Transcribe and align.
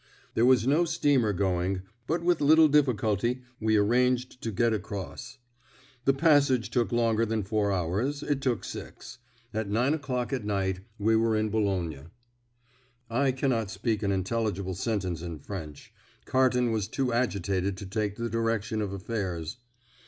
There 0.33 0.47
was 0.47 0.65
no 0.65 0.83
steamer 0.83 1.31
going, 1.31 1.83
but 2.07 2.23
with 2.23 2.41
little 2.41 2.67
difficulty 2.67 3.43
we 3.59 3.77
arranged 3.77 4.41
to 4.41 4.51
get 4.51 4.73
across. 4.73 5.37
The 6.05 6.13
passage 6.15 6.71
took 6.71 6.91
longer 6.91 7.23
than 7.23 7.43
four 7.43 7.71
hours 7.71 8.23
it 8.23 8.41
took 8.41 8.63
six. 8.63 9.19
At 9.53 9.69
nine 9.69 9.93
o'clock 9.93 10.33
at 10.33 10.43
night 10.43 10.79
we 10.97 11.15
were 11.15 11.35
in 11.35 11.49
Boulogne. 11.51 12.09
I 13.11 13.31
cannot 13.31 13.69
speak 13.69 14.01
an 14.01 14.11
intelligible 14.11 14.73
sentence 14.73 15.21
in 15.21 15.37
French. 15.37 15.93
Carton 16.25 16.71
was 16.71 16.87
too 16.87 17.13
agitated 17.13 17.77
to 17.77 17.85
take 17.85 18.15
the 18.15 18.27
direction 18.27 18.81
of 18.81 18.91
affairs. 18.93 19.57